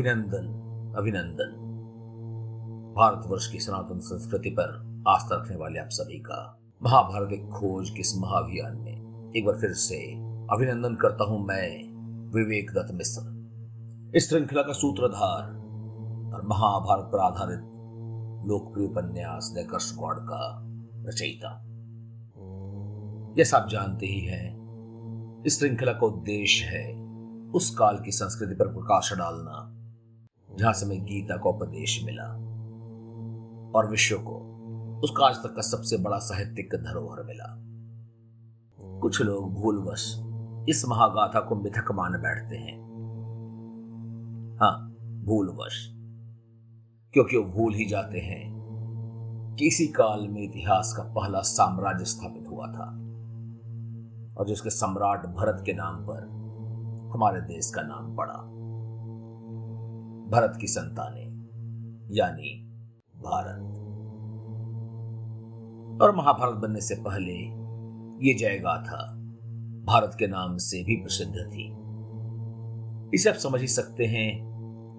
[0.00, 1.50] अभिनंदन अभिनंदन।
[2.96, 8.00] भारतवर्ष की सनातन संस्कृति पर आस्था रखने वाले आप सभी का महाभारत एक खोज के
[8.00, 10.12] इस महाअभियान में एक बार फिर से
[10.52, 11.92] अभिनंदन करता हूँ मैं
[12.34, 15.42] विवेक दत्त मिश्र। इस श्रृंखला का सूत्रधार
[16.34, 17.58] और महाभारत पर आधारित
[18.48, 20.62] लोकप्रिय उपन्यास द गॉड का
[21.08, 21.62] रचयिता।
[23.36, 24.46] जैसा आप जानते ही हैं,
[25.46, 27.00] इस श्रृंखला का उद्देश्य है
[27.54, 29.69] उस काल की संस्कृति पर प्रकाश डालना
[30.58, 32.26] जहाँ से हमें गीता का उपदेश मिला
[33.74, 34.36] और विश्व को
[35.04, 37.46] उसका आज तक का सबसे बड़ा साहित्यिक धरोहर मिला।
[39.00, 40.04] कुछ लोग भूलवश
[40.68, 42.78] इस महागाथा को मिथक मान बैठते हैं।
[44.60, 44.74] हाँ
[45.24, 45.86] भूलवश,
[47.14, 52.48] क्योंकि वो भूल ही जाते हैं कि इसी काल में इतिहास का पहला साम्राज्य स्थापित
[52.50, 52.86] हुआ था
[54.36, 56.28] और जिसके सम्राट भरत के नाम पर
[57.14, 58.38] हमारे देश का नाम पड़ा।
[60.30, 61.28] भरत की संतानें,
[62.10, 62.50] यानी
[63.16, 63.66] भारत।
[66.02, 67.32] और महाभारत बनने से पहले
[68.26, 69.00] ये जयगा था
[69.86, 71.66] भारत के नाम से भी प्रसिद्ध थी।
[73.14, 74.28] इसे आप समझ ही सकते हैं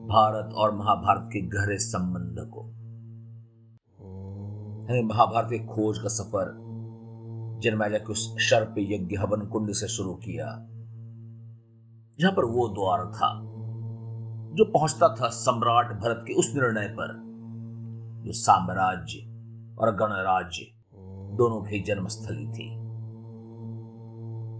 [0.08, 2.62] भारत और महाभारत के गहरे संबंध को।
[4.84, 6.52] हमें महाभारत के खोज का सफ़र
[7.64, 10.46] जनमैजा के उस शर्प यज्ञ हवन कुंड से शुरू किया,
[12.20, 13.32] जहाँ पर वो द्वार था।
[14.52, 17.22] जो पहुँचता था सम्राट भरत के उस निर्णय पर,
[18.26, 19.20] जो साम्राज्य
[19.80, 20.66] और गणराज्य
[21.36, 22.78] दोनों की जन्मस्थली थी।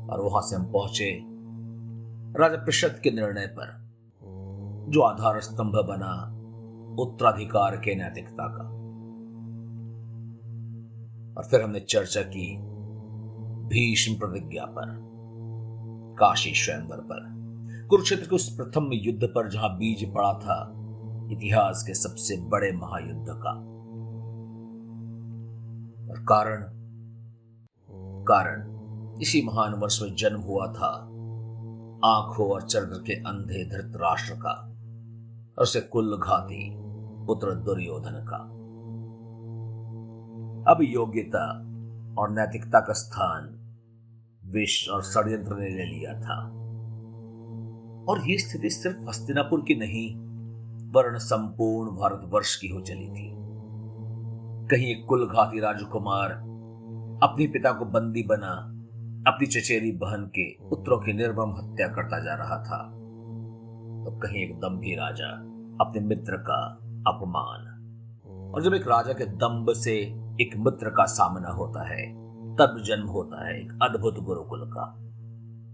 [0.10, 1.24] और वहाँ से हम पहुँचे
[2.40, 3.92] राजा प्रषद के निर्णय पर,
[4.90, 6.38] जो आधार स्तंभ बना
[7.04, 8.64] उत्तराधिकार के नैतिकता का।
[11.38, 12.58] और फिर हमने चर्चा की
[13.68, 15.12] भीष्म प्रतिज्ञा पर,
[16.20, 17.31] काशी स्वयंवर पर।
[17.92, 20.74] कुरुक्षेत्र के उस प्रथम युद्ध पर जहाँ बीज पड़ा था,
[21.32, 23.52] इतिहास के सबसे बड़े महायुद्ध का।
[26.14, 26.64] और कारण?
[28.24, 28.68] कारण,
[29.22, 30.98] इसी महान वर्ष में जन्म हुआ था
[32.06, 34.52] आँखों और चरकर के अंधे धृत राष्ट्र का,
[35.58, 36.74] और उसे कुल घाती
[37.26, 38.38] पुत्र दुर्योधन का।
[40.72, 41.52] अब योग्यता
[42.22, 43.74] और नैतिकता का स्थान
[44.46, 46.58] विष और षड्यंत्र ने ले लिया था।
[48.10, 50.08] और ये स्थिति सिर्फ़ हस्तिनापुर की नहीं,
[50.92, 53.30] वर्ण संपूर्ण भारतवर्ष की हो चली थी।
[54.68, 56.32] कहीं एक कुलघाती राजकुमार
[57.24, 58.54] अपने पिता को बंदी बना,
[59.28, 62.84] अपनी चचेरी बहन के पुत्रों की निर्मम हत्या करता जा रहा था
[64.06, 65.28] तो कहीं एक दम्भी राजा
[65.82, 66.62] अपने मित्र का
[67.08, 67.68] अपमान।
[68.56, 69.94] और जब एक राजा के दम्ब से
[70.42, 72.12] एक मित्र का सामना होता है,
[72.56, 74.86] तब जन्म होता है एक अद्भुत गुरुकुल का,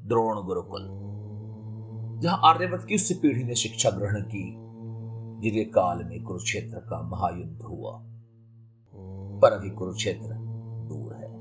[0.08, 0.84] द्रोण गुरुकुल।
[2.20, 4.68] जहाँ आर्यवत की उस पीढ़ी ने शिक्षा ग्रहण की
[5.42, 8.04] जिसके काल में कुरुक्षेत्र का महायुद्ध हुआ।
[9.42, 10.28] पर अभी कुरुक्षेत्र
[10.88, 11.34] दूर है।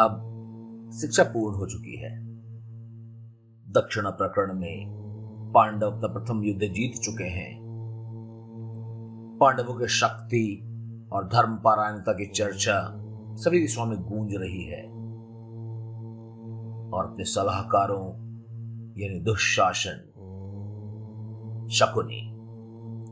[0.00, 0.24] अब
[1.00, 2.24] शिक्षा पूर्ण हो चुकी है।
[3.72, 4.86] दक्षिण प्रकरण में
[5.54, 7.58] पांडव तो प्रथम युद्ध जीत चुके हैं।
[9.40, 10.60] पांडवों की शक्ति
[11.12, 12.94] और धर्म पारायणता की चर्चा
[13.36, 14.82] सभी दिशाओं में गूंज रही है।
[16.92, 18.27] और अपने सलाहकारों
[18.98, 20.04] यानी दुशासन,
[21.72, 22.34] शकुनी,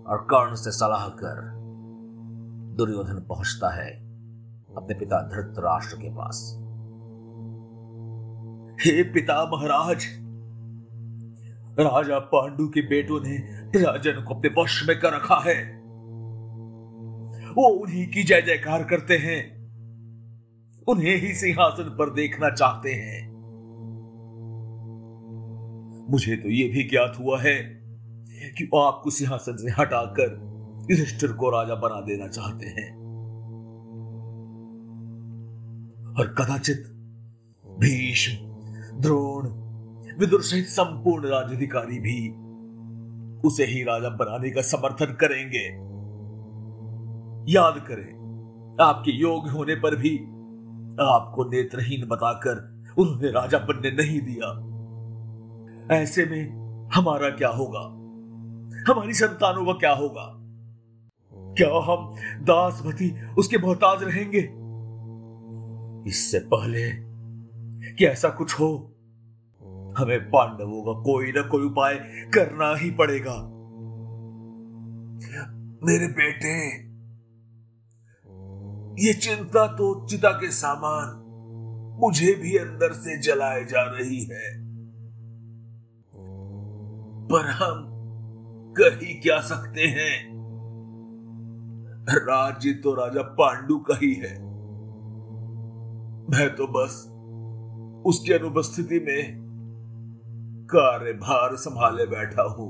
[0.04, 1.56] और कर्ण से सलाह कर
[2.76, 3.90] दुर्योधन पहुँचता है
[4.76, 6.54] अपने पिता धृतराष्ट्र के पास।
[8.86, 10.06] हे पिता महाराज,
[11.80, 13.36] राजा पांडु के बेटों ने
[13.82, 15.82] राजन को अपने वश में कर रखा है।
[17.50, 19.56] वो उन्हीं की जय जयकार करते हैं।
[20.88, 23.35] उन्हें ही सिंहासन पर देखना चाहते हैं।
[26.10, 27.56] मुझे तो यह भी ज्ञात हुआ है
[28.58, 30.46] कि वो आपको सिंहासन से हटाकर
[30.90, 33.06] युधिष्ठिर को राजा बना देना चाहते हैं।
[36.18, 36.84] और कदाचित
[37.80, 38.46] भीष्म,
[39.00, 39.48] द्रोण,
[40.18, 42.46] विदुर सहित संपूर्ण राजधिकारी भी
[43.48, 45.64] उसे ही राजा बनाने का समर्थन करेंगे।
[47.52, 48.16] याद करें,
[48.80, 50.18] आपके योग होने पर भी
[51.00, 54.75] आपको नेत्रहीन बताकर उन्होंने राजा बनने नहीं दिया।
[55.92, 56.50] ऐसे में
[56.94, 57.80] हमारा क्या होगा?
[58.92, 60.32] हमारी संतानों का क्या होगा?
[61.34, 64.38] क्या हम दासवती उसके मोहताज रहेंगे?
[66.10, 66.90] इससे पहले
[67.94, 68.76] कि ऐसा कुछ हो,
[69.98, 71.94] हमें पांडवों का कोई ना कोई उपाय
[72.34, 73.36] करना ही पड़ेगा।
[75.86, 76.66] मेरे बेटे,
[79.06, 81.22] ये चिंता तो चिता के सामान
[82.02, 84.65] मुझे भी अंदर से जलाए जा रही है।
[87.30, 87.84] पर हम
[88.76, 90.36] कह ही क्या सकते हैं?
[92.08, 94.34] राज्य तो राजा पांडु का ही है।
[96.30, 97.04] मैं तो बस
[98.06, 99.46] उसकी अनुपस्थिति में
[100.66, 102.68] कार्यभार संभाले बैठा हूँ।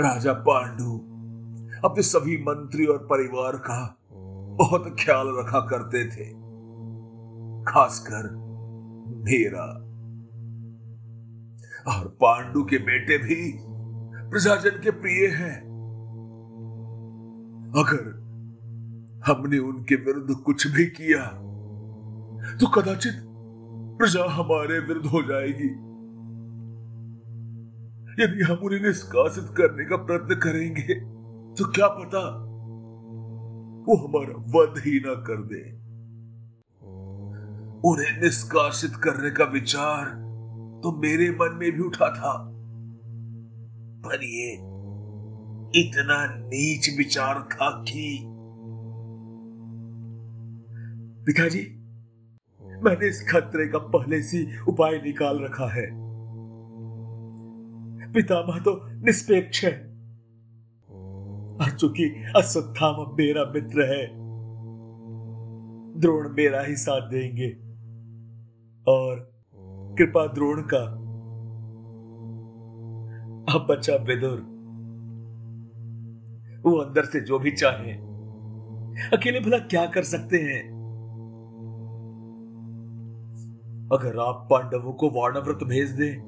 [0.00, 0.96] राजा पांडु
[1.84, 3.78] अपने सभी मंत्री और परिवार का
[4.58, 6.30] बहुत ख्याल रखा करते थे,
[7.64, 8.28] खासकर
[9.24, 9.85] मेरा
[11.86, 13.36] और पांडु के बेटे भी
[14.30, 15.56] प्रजाजन के प्रिय हैं।
[17.74, 18.04] अगर
[19.26, 21.24] हमने उनके विरुद्ध कुछ भी किया
[22.58, 23.22] तो कदाचित
[23.98, 25.70] प्रजा हमारे विरुद्ध हो जाएगी।
[28.22, 30.94] यदि हम उन्हें निष्कासित करने का प्रयत्न करेंगे
[31.54, 32.22] तो क्या पता
[33.86, 35.62] वो हमारा वध ही ना कर दे।
[37.84, 40.04] उन्हें निष्कासित करने का विचार
[40.86, 42.52] तो मेरे मन में भी उठा था।
[43.98, 44.52] पर ये
[45.80, 48.24] इतना नीच विचार था कि
[51.24, 51.60] पिताजी,
[52.62, 55.86] मैंने इस खतरे का पहले से उपाय निकाल रखा है।
[58.12, 59.86] पितामह तो निष्पेक्ष है।
[61.56, 64.06] और चूँकि अश्वत्थामा मेरा मित्र है,
[66.00, 67.66] द्रोण मेरा ही साथ देंगे।
[68.88, 69.35] और
[69.98, 71.06] कृपा द्रोण का।
[73.54, 74.38] अब बच्चा विदुर।
[76.66, 77.92] वो अंदर से जो भी चाहे।
[79.16, 80.76] अकेले भला क्या कर सकते हैं?
[83.92, 86.20] अगर आप पांडवों को वार्णव्रत भेज दें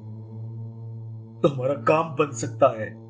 [1.43, 3.09] तो हमारा काम बन सकता है।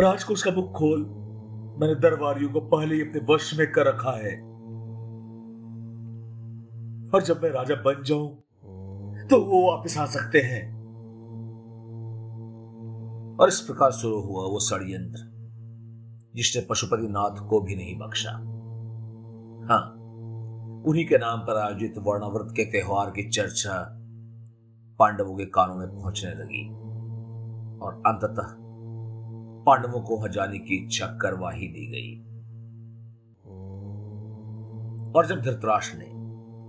[0.00, 1.00] राजकोष का बुक खोल।
[1.80, 4.49] मैंने दरबारियों को पहले ही अपने वश में कर रखा है।
[7.14, 8.28] और जब मैं राजा बन जाऊँ
[9.28, 10.62] तो वो वापस आ सकते हैं।
[13.36, 15.22] और इस प्रकार शुरू हुआ वो षडयंत्र,
[16.34, 18.30] जिसने पशुपति नाथ को भी नहीं बख्शा।
[19.68, 19.82] हाँ
[20.86, 23.74] उन्हीं के नाम पर आयोजित वर्णाव्रत के त्योहार की चर्चा
[24.98, 26.68] पांडवों के कानों में पहुँचने लगी।
[27.80, 28.54] और अंततः
[29.64, 32.12] पांडवों को हजाने की इच्छा करवा ही दी गई।
[35.12, 36.19] और जब धृतराष्ट्र ने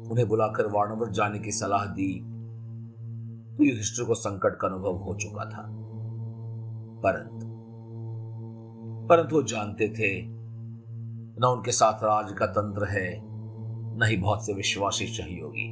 [0.09, 2.31] उन्हें बुलाकर वाणव्रत जाने की सलाह दी
[3.57, 5.68] तो युधिष्ठिर को संकट का अनुभव हो चुका था।
[7.03, 7.51] परंतु
[9.07, 10.27] परंतु वो जानते थे,
[11.39, 13.21] न उनके साथ राज का तंत्र है,
[13.98, 15.71] न ही बहुत से विश्वासी सहयोगी।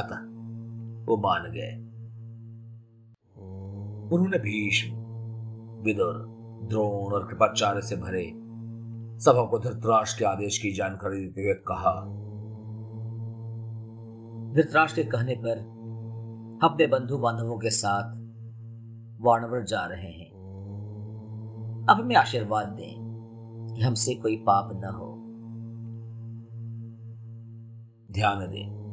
[0.00, 0.16] अतः,
[1.04, 1.84] वो मान गए।
[4.12, 4.96] उन्होंने भीष्म,
[5.82, 6.14] विदुर,
[6.64, 8.32] द्रोण और कृपाचार्य से भरे
[9.20, 12.04] सभा को धृतराष्ट्र के आदेश की जानकारी देते हुए कहा
[14.54, 15.58] धृतराष्ट्र के कहने पर
[16.62, 18.14] अपने बंधु बांधवों के साथ
[19.20, 20.30] वाणवर जा रहे हैं।
[21.90, 25.14] अब हमें आशीर्वाद दें कि हमसे कोई पाप न हो।
[28.12, 28.84] ध्यान दें,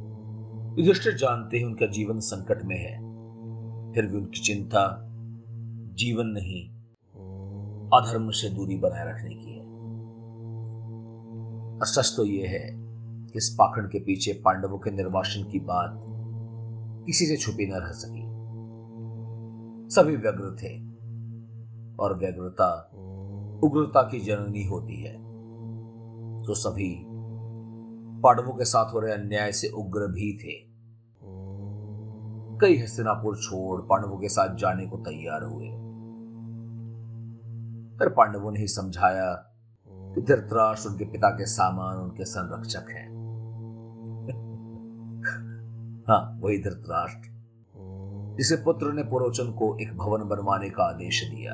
[0.80, 2.98] युधिष्ठिर जानते हैं उनका जीवन संकट में है,
[3.94, 5.08] फिर भी उनकी चिंता
[5.94, 6.70] जीवन नहीं,
[8.00, 9.66] अधर्म से दूरी बनाए रखने की है।
[11.80, 12.81] और सच तो यह है
[13.36, 16.06] इस पाखंड के पीछे पांडवों के निर्वासन की बात
[17.06, 18.32] किसी से छुपी न रह सकी।
[19.96, 20.78] सभी व्यग्र थे
[22.04, 22.92] और व्यग्रता
[23.64, 25.14] उग्रता की जननी होती है।
[26.44, 27.06] तो सभी
[28.24, 30.72] पांडवों के साथ हो रहे अन्याय से उग्र भी थे।
[32.58, 35.70] कई हस्तिनापुर छोड़ पांडवों के साथ जाने को तैयार हुए।
[38.00, 39.48] पर पांडवों ने ही समझाया
[39.88, 43.21] कि धृतराष्ट्र उनके पिता के सामान उनके संरक्षक हैं।
[46.08, 47.32] हाँ वही धृतराष्ट्र।
[48.38, 51.54] जिसे पुत्र ने पुरोचन को एक भवन बनवाने का आदेश दिया।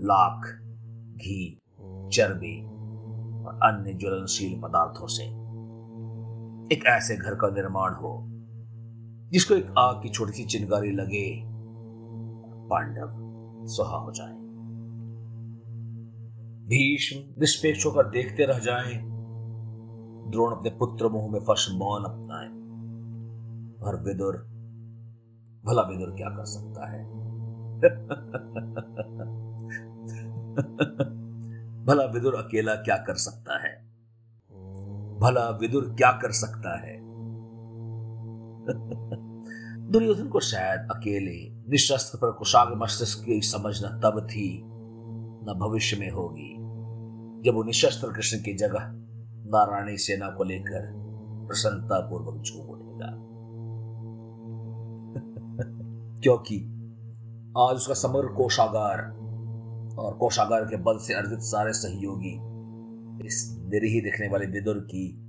[0.00, 0.60] लाख,
[1.16, 1.58] घी,
[2.12, 2.62] चर्बी
[3.44, 5.24] और अन्य ज्वलनशील पदार्थों से
[6.74, 8.26] एक ऐसे घर का निर्माण हो,
[9.30, 11.42] जिसको एक आग की छोटी सी चिनगारी लगे,
[12.70, 13.10] पांडव
[13.66, 14.34] सुहा हो जाए।
[16.66, 19.15] भीष्म निष्पेक्ष होकर देखते रह जाए।
[20.26, 22.66] द्रोण अपने पुत्र मुँह में फर्श मौन अपनाए।
[23.86, 24.48] और विदुर,
[25.64, 27.06] भला विदुर क्या कर सकता है?
[31.84, 33.90] भला विदुर अकेला क्या कर सकता है?
[35.18, 36.96] भला विदुर क्या कर सकता है?
[39.90, 44.64] दुर्योधन को शायद अकेले, निशस्त्र पर कुशाग्र मस्तिष्क की समझना तब थी,
[45.48, 46.56] न भविष्य में होगी,
[47.42, 49.05] जब वो निशस्त्र कृष्ण की जगह
[49.46, 51.06] नारायणी सेना को लेकर
[51.48, 53.06] प्रसन्नता पूर्वक झूम उठेगा।
[56.20, 56.72] क्योंकि
[57.58, 59.16] आज उसका समग्र कोषागार
[59.98, 62.40] और कोषागार के बल से अर्जित सारे सहयोगी
[63.26, 65.22] इस निरीही दिखने वाले विदुर की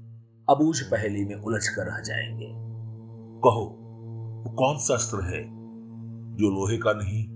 [0.50, 2.68] अबूझ पहली में उलझ कर रह जाएँगे।
[3.44, 3.80] कहो,
[4.46, 5.58] वो कौन सा अस्त्र है
[6.36, 7.28] जो लोहे का नहीं,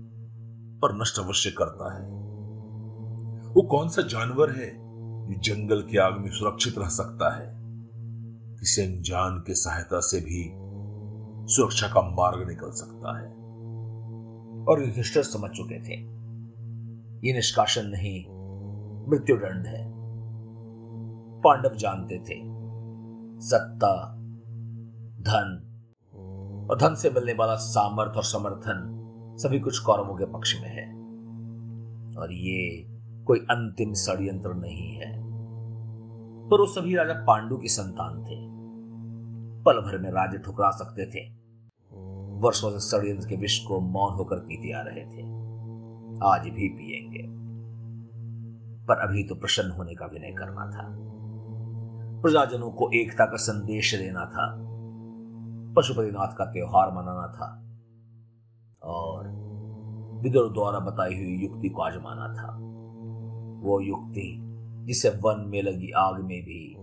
[0.78, 2.22] पर नष्ट अवश्य करता है?
[3.54, 4.91] वो कौन सा जानवर है
[5.22, 7.62] जो जंगल की आग में सुरक्षित रह सकता है।
[8.56, 10.52] किसी अनजान की सहायता से भी
[11.52, 13.32] सुरक्षा का मार्ग निकल सकता है।
[14.64, 16.00] और युधिष्ठिर समझ चुके थे।
[17.28, 18.24] ये निष्काशन नहीं,
[19.10, 19.92] मृत्युदंड है।
[21.40, 22.52] पांडव जानते थे।
[23.40, 24.14] सत्ता,
[25.20, 25.68] धन
[26.70, 28.98] और धन से मिलने वाला सामर्थ और समर्थन
[29.38, 30.94] सभी कुछ कौरवों के पक्ष में है।
[32.16, 32.91] और ये
[33.26, 35.22] कोई अंतिम षड्यंत्र नहीं है।
[36.48, 38.52] पर वो सभी राजा पांडु की संतान थे।
[39.62, 41.32] पल भर में राज्य ठुकरा सकते थे।
[42.40, 45.22] वर्षों से षड्यंत्र के विष को मौन होकर पीते आ रहे थे।
[46.24, 47.42] आज भी पिएँगे
[48.86, 51.12] पर अभी तो प्रसन्न होने का विनय करना था।
[52.22, 54.56] प्रजाजनों को एकता का संदेश देना था।
[55.76, 57.62] पशुपतिनाथ का त्योहार मनाना था।
[58.82, 59.28] और
[60.22, 62.71] विदुर द्वारा बताई हुई युक्ति को आजमाना था।
[63.62, 64.38] वो युक्ति
[64.84, 66.76] जिसे वन में लगी आग में भी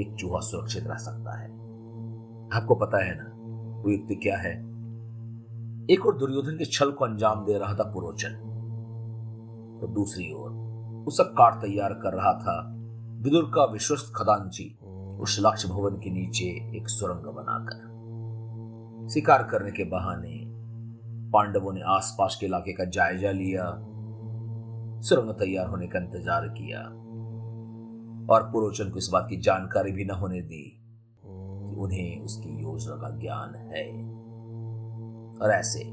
[0.00, 1.50] एक चूहा सुरक्षित रह सकता है।
[2.52, 3.32] आपको पता है ना,
[3.82, 4.52] वो युक्ति क्या है?
[5.90, 8.28] एक और दुर्योधन के छल को अंजाम दे रहा था पुरोचन।
[9.80, 10.50] तो दूसरी ओर
[11.08, 12.72] उसका काट तैयार कर रहा था
[13.22, 14.78] विदुर का विश्वस्त खदांची
[15.20, 17.96] उस लक्ष्य भवन के नीचे एक सुरंग बनाकर।
[19.08, 20.44] शिकार करने के बहाने
[21.30, 23.64] पांडवों ने आसपास के इलाके का जायजा लिया
[25.00, 26.80] सुरंग तैयार होने का इंतज़ार किया
[28.34, 30.62] और पुरोचन को इस बात की जानकारी भी न होने दी
[31.24, 33.86] कि उन्हें उसकी योजना का ज्ञान है।
[35.42, 35.84] और ऐसे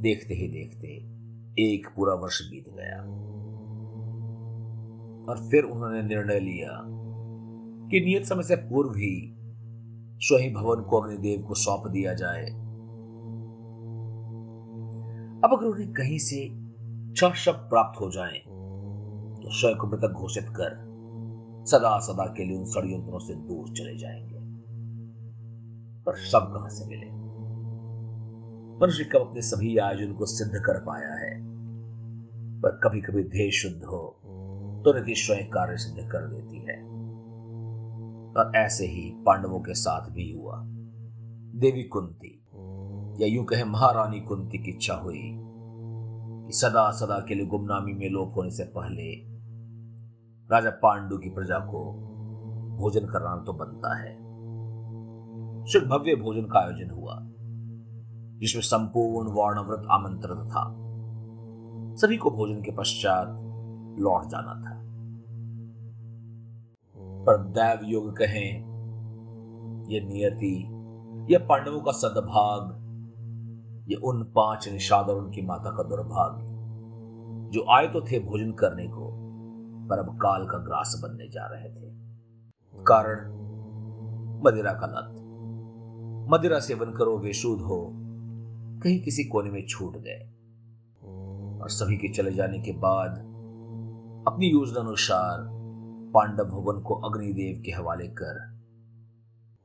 [0.00, 0.88] देखते ही देखते
[1.58, 2.98] एक पूरा वर्ष बीत गया
[5.28, 6.82] और फिर उन्होंने निर्णय लिया
[7.90, 9.32] कि नियत समय से पूर्व ही
[10.20, 12.44] स्वयं भवन को अग्निदेव को सौंप दिया जाए।
[15.44, 16.65] अब अगर उन्हें कहीं से
[17.16, 18.38] छह शब्द प्राप्त हो जाए।
[19.42, 20.86] तो स्वयं को मृतक घोषित कर
[21.68, 24.36] सदा सदा के लिए उन षड्यंत्रों से दूर चले जाएँगे।
[26.04, 27.06] पर शब्द कहाँ से मिले?
[28.80, 31.40] मनुष्य कब अपने सभी आयोजन को सिद्ध कर पाया है?
[32.60, 34.20] पर कभी कभी ध्येय शुद्ध हो
[34.84, 36.82] तो नीति स्वयं कार्य सिद्ध कर देती है।
[38.36, 40.62] और ऐसे ही पांडवों के साथ भी हुआ।
[41.60, 42.40] देवी कुंती
[43.22, 45.45] या यूँ कहे महारानी कुंती की इच्छा हुई।
[46.46, 49.36] कि सदा सदा के लिए गुमनामी में लोप होने से पहले
[50.52, 51.92] राजा पांडु की प्रजा को
[52.78, 54.16] भोजन कराना तो बनता है।
[55.66, 57.18] शुभ भव्य भोजन का आयोजन हुआ,
[58.38, 60.86] जिसमें संपूर्ण वर्णव्रत आमंत्रित था।
[61.96, 63.28] सभी को भोजन के पश्चात
[64.00, 64.76] लौट जाना था।
[66.96, 68.76] पर दैव योग कहें
[69.90, 70.72] यह नियति
[71.30, 72.85] यह पांडवों का सदभाग
[73.88, 76.46] ये उन पाँच निषाद और उनकी माता का दुर्भाग्य,
[77.50, 79.10] जो आए तो थे भोजन करने को,
[79.88, 81.94] पर अब काल का ग्रास बनने जा रहे थे।
[82.84, 83.30] कारण,
[84.44, 85.22] मदिरा का लत।
[86.32, 87.92] मदिरा सेवन करो वेशुद हो,
[88.82, 90.32] कहीं किसी कोने में छूट गए।
[91.62, 93.10] और सभी के चले जाने के बाद,
[94.28, 95.56] अपनी योजना अनुसार
[96.14, 98.56] पांडव भवन को अग्निदेव के हवाले कर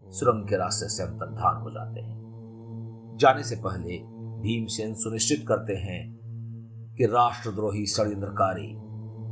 [0.05, 2.30] सुरंग के रास्ते से अंतर्धान हो जाते हैं।
[3.21, 3.97] जाने से पहले
[4.41, 8.73] भीमसेन सुनिश्चित करते हैं कि राष्ट्रद्रोही षड्यंत्रकारी,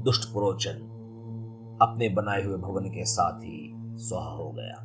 [0.03, 0.75] दुष्ट पुरोचन,
[1.81, 4.75] अपने बनाए हुए भवन के साथ ही सुहा हो गया।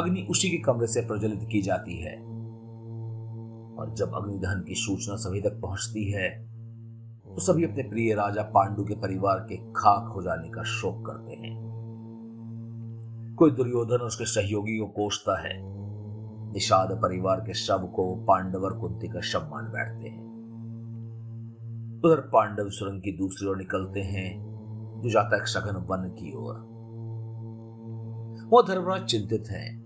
[0.00, 2.14] अग्नि उसी के कमरे से प्रज्वलित की जाती है।
[3.78, 6.28] और जब अग्निदहन की सूचना सभी तक पहुँचती है
[7.24, 11.34] तो सभी अपने प्रिय राजा पांडु के परिवार के खाक हो जाने का शोक करते
[11.34, 11.54] हैं।
[13.38, 15.71] कोई दुर्योधन उसके सहयोगी को कोसता है
[16.52, 20.32] निषाद परिवार के शव को पांडव और कुंती का शव मान बैठते हैं।
[22.04, 24.52] उधर पांडव सुरंग की दूसरी ओर निकलते हैं,
[25.04, 26.72] जो जाता है सघन वन की ओर।
[28.48, 29.82] वो धर्मराज चिंतित हैं।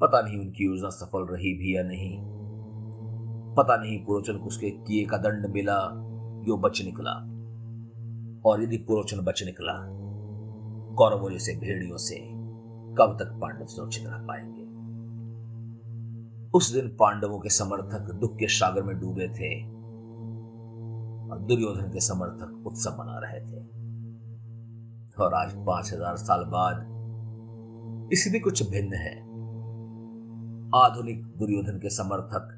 [0.00, 2.18] पता नहीं उनकी योजना सफल रही भी या नहीं।
[3.54, 5.78] पता नहीं पुरोचन को उसके किए का दंड मिला
[6.48, 7.34] यो बच निकला।
[8.50, 10.04] और यदि पुरोचन बच निकला,
[10.94, 12.16] कौरवों जैसे भेड़ियों से
[12.94, 14.63] कब तक पांडव सुरक्षित रह पाएँगे?
[16.54, 19.54] उस दिन पांडवों के समर्थक दुख के सागर में डूबे थे
[21.30, 23.62] और दुर्योधन के समर्थक उत्सव मना रहे थे।
[25.16, 26.76] और आज पाँच हज़ार साल बाद
[28.14, 29.14] स्थिति कुछ भिन्न है।
[30.74, 32.48] आधुनिक दुर्योधन के समर्थक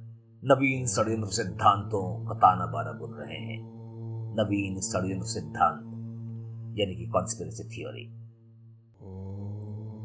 [0.42, 3.58] नवीन षड्यंत्र सिद्धांतों का ताना बाना बुन रहे हैं।
[4.38, 5.80] नवीन षड्यंत्र सिद्धांत,
[6.78, 8.06] यानी कि कॉन्स्पिरेसी थियोरी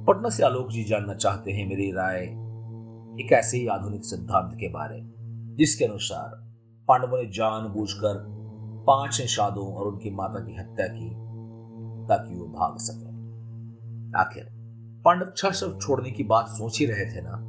[0.07, 2.25] पटना से आलोक जी जानना चाहते हैं मेरी राय
[3.21, 5.01] एक ऐसे ही आधुनिक सिद्धांत के बारे,
[5.55, 6.51] जिसके अनुसार
[6.87, 8.41] पांडवों ने जान जानबूझकर
[8.87, 11.09] पाँच निषादों और उनकी माता की हत्या की,
[12.07, 13.11] ताकि वो भाग सके।
[14.19, 14.47] आखिर,
[15.05, 17.47] पांडव छह शव छोड़ने की बात सोच ही रहे थे ना?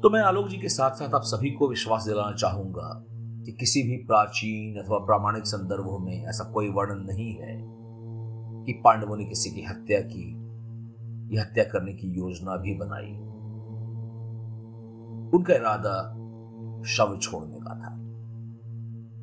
[0.00, 3.04] तो मैं आलोक जी के साथ साथ आप सभी को विश्वास दिलाना चाहूँगा
[3.46, 7.60] कि किसी भी प्राचीन अथवा प्रामाणिक संदर्भों में ऐसा कोई वर्णन नहीं है
[8.66, 10.32] कि पांडवों ने किसी की हत्या की,
[11.36, 13.29] या हत्या करने की योजना भी बनाई।
[15.34, 16.16] उनका इरादा
[16.86, 17.96] शव छोड़ने का था।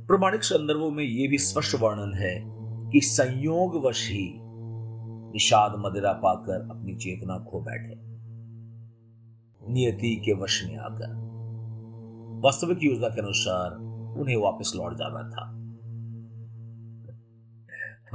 [0.08, 2.44] प्रमाणिक संदर्भों में यह भी स्पष्ट वर्णन है
[2.92, 4.34] कि संयोगवश ही
[5.32, 8.08] निषाद मदिरा पाकर अपनी चेतना खो बैठे।
[9.74, 11.28] नियति के वश में आकर
[12.44, 13.72] वास्तविक योजना के अनुसार
[14.20, 15.58] उन्हें वापस लौट जाना था।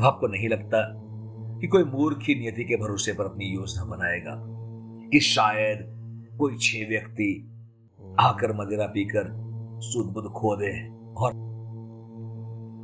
[0.06, 1.02] आपको नहीं लगता
[1.61, 4.34] कि कोई मूर्ख ही नियति के भरोसे पर अपनी योजना बनाएगा
[5.08, 5.78] कि शायद
[6.38, 7.51] कोई छह व्यक्ति
[8.21, 9.28] आकर मदिरा पीकर
[9.81, 11.52] सुध बुध खो दे और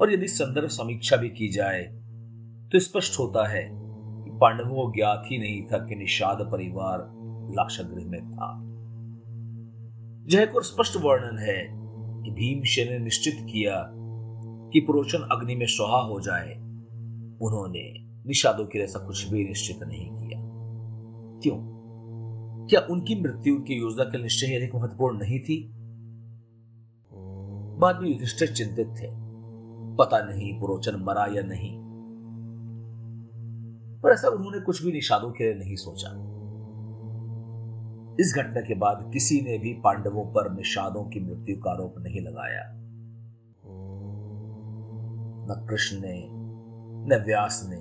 [0.00, 1.82] और यदि संदर्भ समीक्षा भी की जाए
[2.72, 6.98] तो स्पष्ट होता है कि पांडवों को ज्ञात ही नहीं था कि निषाद परिवार
[7.54, 8.64] लाक्षागृह में था।
[10.26, 11.68] जयकुर स्पष्ट वर्णन है
[12.24, 13.90] कि भीमसेन ने निश्चित किया
[14.72, 16.54] कि पुरोचन अग्नि में सुहा हो जाए।
[17.42, 17.92] उन्होंने
[18.26, 20.40] निषादों के लिए ऐसा कुछ भी निश्चित नहीं किया।
[21.42, 21.77] क्यों?
[22.70, 25.72] क्या उनकी मृत्यु, उनकी योजना के निश्चय अधिक महत्वपूर्ण नहीं थी?
[27.78, 29.28] बाद में युधिष्ठिर चिंतित थे।
[29.96, 31.78] पता नहीं, पुरोचन मरा या नहीं।
[34.00, 36.08] पर ऐसा उन्होंने कुछ भी निषादों के लिए नहीं सोचा।
[38.20, 42.20] इस घटना के बाद किसी ने भी पांडवों पर निषादों की मृत्यु का आरोप नहीं
[42.20, 42.72] लगाया।
[45.50, 46.28] न कृष्ण ने,
[47.06, 47.80] न व्यास ने,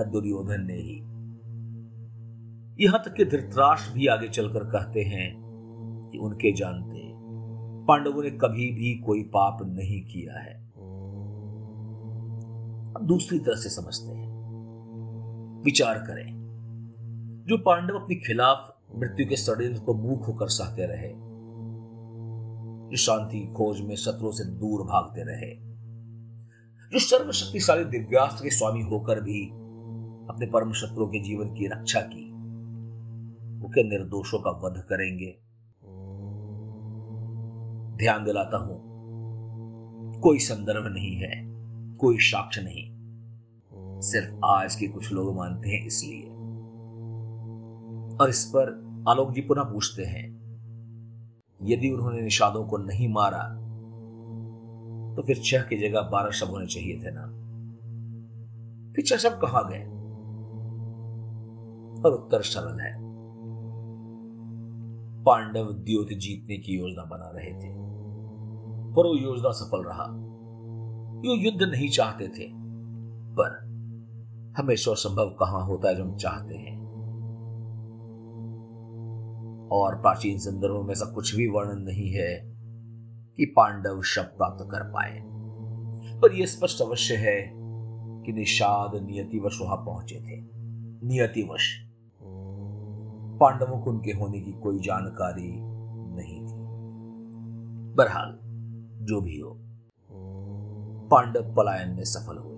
[0.00, 1.15] न दुर्योधन ने ही।
[2.80, 5.36] यहाँ तक कि धृतराष्ट्र भी आगे चलकर कहते हैं
[6.12, 6.96] कि उनके जानते
[7.86, 10.54] पांडवों ने कभी भी कोई पाप नहीं किया है।
[12.94, 14.26] अब दूसरी तरह से समझते हैं।
[15.64, 16.26] विचार करें,
[17.48, 21.12] जो पांडव अपने खिलाफ मृत्यु के षड्यंत्र को मुख होकर सहते रहे,
[22.90, 25.54] जो शांति खोज में शत्रुओं से दूर भागते रहे,
[26.92, 29.46] जो सर्वशक्तिशाली दिव्यास्त्र के स्वामी होकर भी
[30.32, 32.35] अपने परम शत्रुओं के जीवन की रक्षा की
[33.68, 35.30] क्या निर्दोषों का वध करेंगे।
[37.96, 41.32] ध्यान दिलाता हूँ, कोई संदर्भ नहीं है,
[41.96, 46.26] कोई साक्ष्य नहीं। सिर्फ़ आज के कुछ लोग मानते हैं इसलिए।
[48.16, 48.72] और इस पर
[49.08, 50.26] आलोक जी पुनः पूछते हैं,
[51.60, 53.42] यदि उन्होंने निषादों को नहीं मारा
[55.16, 57.26] तो फिर छह की जगह बारह शब होने चाहिए थे ना?
[58.92, 59.84] फिर छह शब कहा गए?
[62.02, 63.05] और उत्तर सरल है।
[65.26, 67.74] पांडव द्योत जीतने की योजना बना रहे थे।
[68.94, 70.26] पर वो योजना सफल रहा।
[71.16, 72.52] यो युद्ध नहीं चाहते थे,
[73.38, 73.66] पर
[74.58, 76.86] हमेशा संभव कहाँ होता है जो हम चाहते हैं।
[79.72, 82.54] और प्राचीन संदर्भों में ऐसा कुछ भी वर्णन नहीं है
[83.36, 85.22] कि पांडव शब प्राप्त कर पाए।
[86.20, 87.52] पर यह स्पष्ट अवश्य है
[88.22, 90.48] कि निषाद नियतिवश वहाँ पहुँचे थे।
[91.06, 91.85] नियतिवश।
[93.40, 95.52] पांडवों को उनके होने की कोई जानकारी
[96.14, 96.66] नहीं थी।
[97.94, 98.38] बहरहाल,
[99.04, 99.58] जो भी हो,
[101.10, 102.56] पांडव पलायन में सफल हुए।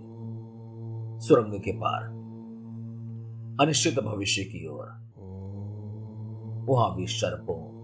[1.20, 2.02] सुरंग के पार,
[3.60, 5.08] अनिश्चित भविष्य की ओर।
[6.68, 7.78] वहाँ भी शर्पों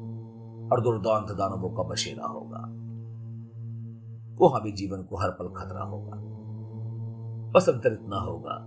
[0.69, 2.85] और दुर्दांत दानवों का बसेरा होगा।
[4.45, 6.21] वहाँ भी जीवन को हर पल खतरा होगा।
[7.51, 8.67] बस अंतर इतना होगा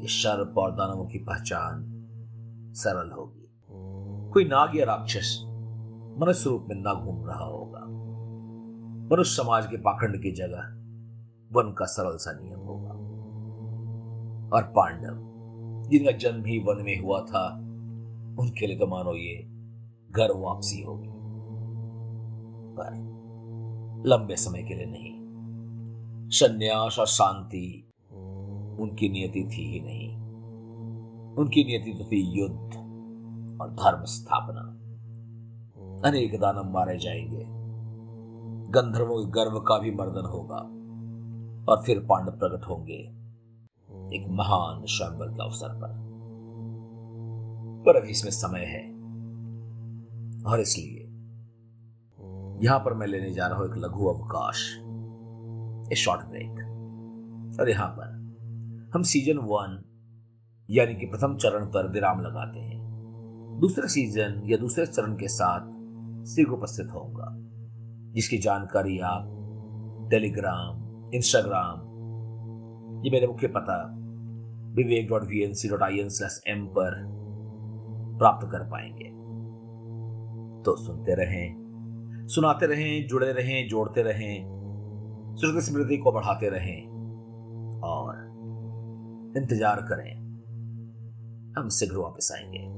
[0.00, 1.97] कि शर्प और दानवों की पहचान
[2.78, 3.48] सरल होगी।
[4.32, 5.42] कोई नाग या राक्षस
[6.20, 7.80] मनुष्य रूप में ना घूम रहा होगा।
[9.16, 10.62] मनुष्य समाज के पाखंड की जगह
[11.52, 12.90] वन का सरल सा नियम होगा।
[14.56, 15.28] और पांडव,
[15.90, 17.56] जिनका जन्म ही वन में हुआ था,
[18.40, 19.42] उनके लिए तो मानो ये
[20.12, 21.08] घर वापसी होगी
[22.78, 23.08] पर
[24.06, 25.18] लंबे समय के लिए नहीं।
[26.30, 27.90] संन्यास और शांति
[28.80, 30.17] उनकी नियति थी ही नहीं।
[31.38, 32.76] उनकी नियति तो थी युद्ध
[33.60, 34.60] और धर्म स्थापना।
[36.08, 37.44] अनेक दानव मारे जाएँगे।
[38.72, 40.60] गंधर्वों के गर्व का भी मर्दन होगा
[41.72, 42.98] और फिर पांडव प्रकट होंगे
[44.16, 45.96] एक महान स्वयंवर के अवसर पर।
[47.86, 48.84] पर अभी इसमें समय है
[50.44, 51.04] और इसलिए
[52.62, 54.64] यहाँ पर मैं लेने जा रहा हूँ एक लघु अवकाश
[55.92, 56.64] ए शॉर्ट ब्रेक।
[57.60, 58.16] और यहाँ पर
[58.94, 59.82] हम सीज़न वन
[60.68, 65.68] यानी कि प्रथम चरण पर विराम लगाते हैं। दूसरे सीज़न या दूसरे चरण के साथ
[66.26, 67.28] शीघ्र उपस्थित होऊँगा।
[68.14, 69.30] जिसकी जानकारी आप
[70.10, 71.86] टेलीग्राम इंस्टाग्राम
[73.04, 73.78] ये मेरे मुख्य पता
[74.76, 77.00] Vivek dot V N C dot I N slash M पर
[78.18, 79.08] प्राप्त कर पाएँगे।
[80.64, 86.80] तो सुनते रहें, सुनाते रहें, जुड़े रहें, जोड़ते रहें श्रुति स्मृति को बढ़ाते रहें
[87.84, 88.16] और
[89.36, 90.27] इंतज़ार करें।
[91.58, 92.68] हम शीघ्र वापस आएँगे।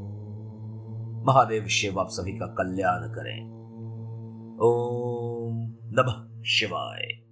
[1.25, 3.61] महादेव शिव आप सभी का कल्याण करें।
[4.63, 7.30] ओम नमः शिवाय।